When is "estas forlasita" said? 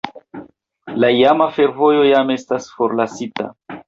2.37-3.47